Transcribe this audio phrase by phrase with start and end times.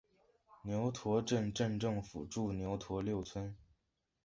[0.63, 3.55] 牛驼镇镇政府驻牛驼六村。